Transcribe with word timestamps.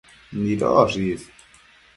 nidosh 0.43 0.97
is 1.05 1.21